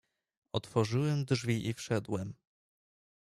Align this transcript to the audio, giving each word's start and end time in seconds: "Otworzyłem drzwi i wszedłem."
"Otworzyłem 0.53 1.25
drzwi 1.25 1.67
i 1.67 1.73
wszedłem." 1.73 2.33